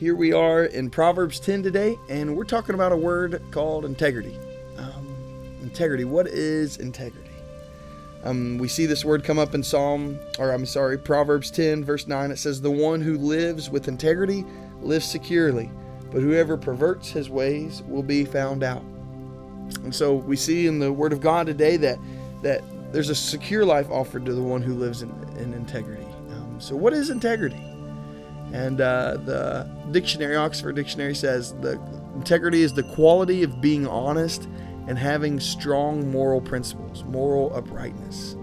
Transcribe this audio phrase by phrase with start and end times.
[0.00, 4.34] Here we are in Proverbs 10 today, and we're talking about a word called integrity.
[4.78, 6.04] Um, integrity.
[6.06, 7.28] What is integrity?
[8.24, 12.06] Um, we see this word come up in Psalm, or I'm sorry, Proverbs 10, verse
[12.06, 12.30] 9.
[12.30, 14.46] It says, The one who lives with integrity
[14.80, 15.70] lives securely,
[16.10, 18.82] but whoever perverts his ways will be found out.
[19.84, 21.98] And so we see in the Word of God today that
[22.40, 26.06] that there's a secure life offered to the one who lives in, in integrity.
[26.30, 27.62] Um, so, what is integrity?
[28.52, 31.80] And uh, the dictionary, Oxford Dictionary, says the
[32.16, 34.48] integrity is the quality of being honest
[34.86, 38.36] and having strong moral principles, moral uprightness.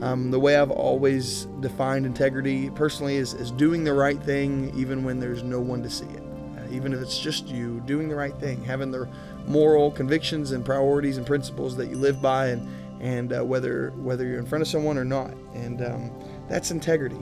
[0.00, 5.04] Um, the way I've always defined integrity personally is, is doing the right thing even
[5.04, 6.22] when there's no one to see it.
[6.56, 9.08] Uh, even if it's just you, doing the right thing, having the
[9.46, 12.68] moral convictions and priorities and principles that you live by, and,
[13.00, 15.32] and uh, whether whether you're in front of someone or not.
[15.54, 16.10] And um,
[16.48, 17.20] that's integrity.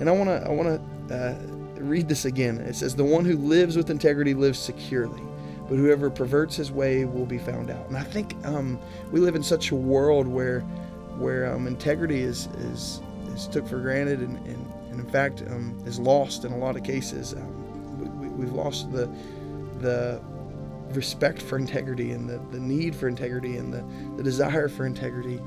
[0.00, 0.68] And I want to I want
[1.08, 2.58] to uh, read this again.
[2.58, 5.22] It says, The one who lives with integrity lives securely,
[5.68, 7.86] but whoever perverts his way will be found out.
[7.88, 8.78] And I think um,
[9.10, 10.60] we live in such a world where
[11.18, 13.00] where um, integrity is, is
[13.34, 16.76] is took for granted and, and, and in fact um, is lost in a lot
[16.76, 17.34] of cases.
[17.34, 19.10] Um, we, we, have lost the
[19.80, 20.20] the
[20.94, 23.84] respect for integrity and the, the need for integrity and the,
[24.16, 25.40] the desire for integrity.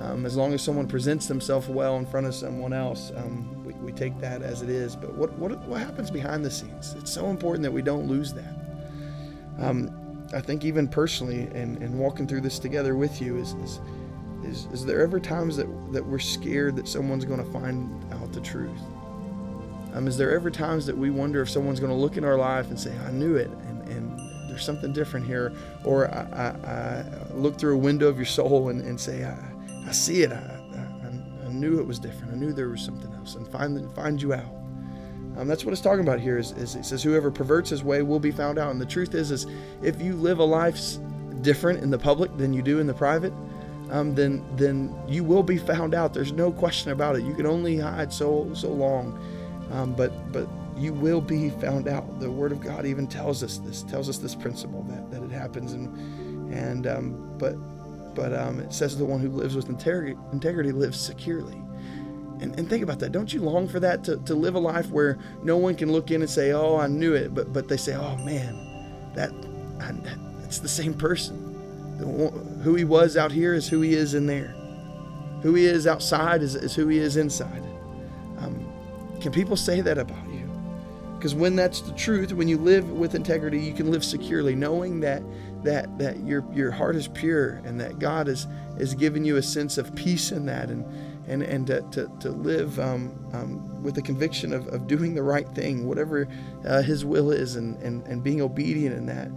[0.00, 3.72] Um, as long as someone presents themselves well in front of someone else, um, we,
[3.74, 4.94] we take that as it is.
[4.94, 6.94] But what, what, what happens behind the scenes?
[6.98, 8.54] It's so important that we don't lose that.
[9.58, 9.90] Um,
[10.34, 13.80] I think even personally, and, and walking through this together with you, is, is,
[14.44, 18.32] is, is there ever times that, that we're scared that someone's going to find out
[18.32, 18.80] the truth?
[19.94, 22.36] Um, is there ever times that we wonder if someone's going to look in our
[22.36, 25.54] life and say, I knew it, and, and there's something different here?
[25.84, 29.38] Or I, I, I look through a window of your soul and, and say, I,
[29.86, 30.32] I see it.
[30.32, 32.32] I, I, I, knew it was different.
[32.32, 34.52] I knew there was something else, and find find you out.
[35.36, 36.38] Um, that's what it's talking about here.
[36.38, 38.70] Is, is it says whoever perverts his way will be found out.
[38.70, 39.46] And the truth is, is
[39.82, 40.80] if you live a life
[41.42, 43.32] different in the public than you do in the private,
[43.90, 46.12] um, then then you will be found out.
[46.12, 47.22] There's no question about it.
[47.22, 49.18] You can only hide so so long,
[49.70, 52.18] um, but but you will be found out.
[52.18, 53.82] The Word of God even tells us this.
[53.82, 55.72] Tells us this principle that that it happens.
[55.72, 57.56] And and um, but
[58.16, 61.62] but um, it says the one who lives with integrity, integrity lives securely.
[62.40, 63.12] And, and think about that.
[63.12, 66.10] Don't you long for that to, to live a life where no one can look
[66.10, 69.30] in and say, "Oh, I knew it," but but they say, "Oh man, that,
[69.80, 71.54] I, that it's the same person.
[71.98, 72.04] The,
[72.62, 74.54] who he was out here is who he is in there.
[75.42, 77.62] Who he is outside is, is who he is inside."
[78.38, 78.70] Um,
[79.20, 80.25] can people say that about?
[81.26, 85.00] Because when that's the truth, when you live with integrity, you can live securely, knowing
[85.00, 85.24] that
[85.64, 88.46] that that your your heart is pure and that God is
[88.78, 90.84] is giving you a sense of peace in that and
[91.26, 95.22] and and to, to, to live um, um, with the conviction of, of doing the
[95.24, 96.28] right thing, whatever
[96.64, 99.28] uh, His will is, and, and and being obedient in that.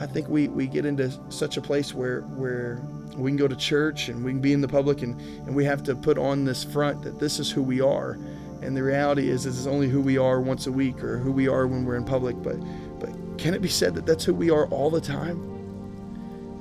[0.00, 2.82] I think we, we get into such a place where where
[3.16, 5.64] we can go to church and we can be in the public and, and we
[5.66, 8.18] have to put on this front that this is who we are.
[8.62, 11.18] And the reality is, this is it's only who we are once a week or
[11.18, 12.40] who we are when we're in public.
[12.42, 12.56] But
[12.98, 15.48] but can it be said that that's who we are all the time?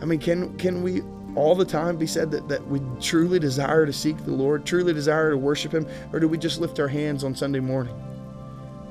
[0.01, 1.01] I mean, can can we
[1.35, 4.93] all the time be said that, that we truly desire to seek the Lord, truly
[4.93, 7.95] desire to worship Him, or do we just lift our hands on Sunday morning?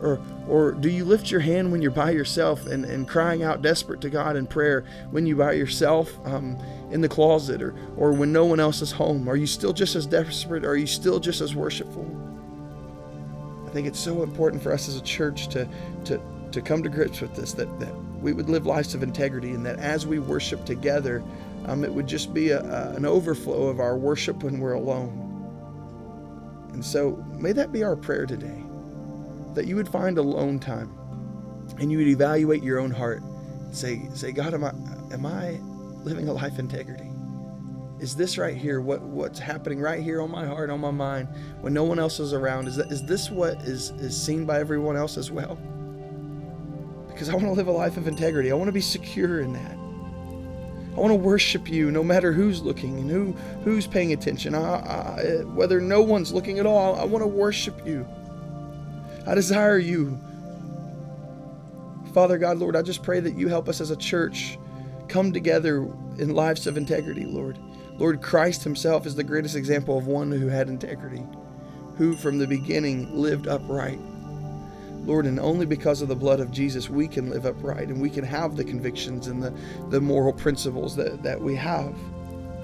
[0.01, 0.19] Or,
[0.49, 4.01] or do you lift your hand when you're by yourself and, and crying out desperate
[4.01, 6.57] to God in prayer when you're by yourself um,
[6.91, 9.29] in the closet or, or when no one else is home?
[9.29, 10.65] Are you still just as desperate?
[10.65, 12.30] Are you still just as worshipful?
[13.71, 15.69] I think it's so important for us as a church to,
[16.07, 16.21] to,
[16.51, 19.65] to come to grips with this that, that we would live lives of integrity, and
[19.65, 21.23] that as we worship together,
[21.67, 25.29] um, it would just be a, a, an overflow of our worship when we're alone.
[26.73, 28.65] And so, may that be our prayer today
[29.55, 30.93] that you would find alone time
[31.79, 34.71] and you would evaluate your own heart and say, say God, am I,
[35.13, 35.61] am I
[36.03, 37.10] living a life integrity?
[38.01, 41.29] Is this right here what, what's happening right here on my heart, on my mind,
[41.61, 42.67] when no one else is around?
[42.67, 45.59] Is, that, is this what is, is seen by everyone else as well?
[47.21, 48.51] because I want to live a life of integrity.
[48.51, 49.73] I want to be secure in that.
[50.97, 53.33] I want to worship you no matter who's looking and who
[53.63, 54.55] who's paying attention.
[54.55, 58.09] I, I, whether no one's looking at all, I want to worship you.
[59.27, 60.19] I desire you.
[62.15, 64.59] Father God, Lord, I just pray that you help us as a church
[65.09, 65.83] come together
[66.17, 67.59] in lives of integrity, Lord.
[68.01, 71.23] Lord, Christ Himself is the greatest example of one who had integrity,
[71.97, 74.01] who from the beginning lived upright.
[75.05, 78.09] Lord, and only because of the blood of Jesus we can live upright and we
[78.09, 79.53] can have the convictions and the,
[79.91, 81.95] the moral principles that, that we have.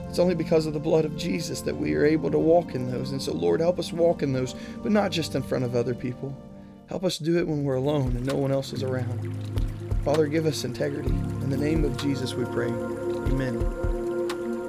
[0.09, 2.91] It's only because of the blood of Jesus that we are able to walk in
[2.91, 3.12] those.
[3.12, 5.94] And so, Lord, help us walk in those, but not just in front of other
[5.94, 6.35] people.
[6.89, 9.37] Help us do it when we're alone and no one else is around.
[10.03, 11.11] Father, give us integrity.
[11.11, 12.69] In the name of Jesus we pray.
[12.69, 14.06] Amen.